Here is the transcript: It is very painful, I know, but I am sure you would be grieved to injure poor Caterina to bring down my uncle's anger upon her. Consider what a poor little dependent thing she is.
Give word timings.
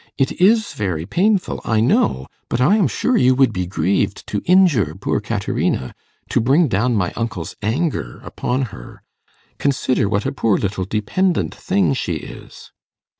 It 0.17 0.41
is 0.41 0.73
very 0.73 1.05
painful, 1.05 1.61
I 1.63 1.79
know, 1.79 2.25
but 2.49 2.59
I 2.59 2.75
am 2.77 2.87
sure 2.87 3.15
you 3.17 3.35
would 3.35 3.53
be 3.53 3.67
grieved 3.67 4.25
to 4.29 4.41
injure 4.45 4.95
poor 4.95 5.19
Caterina 5.19 5.93
to 6.29 6.41
bring 6.41 6.67
down 6.67 6.95
my 6.95 7.13
uncle's 7.15 7.55
anger 7.61 8.19
upon 8.23 8.63
her. 8.73 9.03
Consider 9.59 10.09
what 10.09 10.25
a 10.25 10.31
poor 10.31 10.57
little 10.57 10.85
dependent 10.85 11.53
thing 11.53 11.93
she 11.93 12.13
is. 12.15 12.71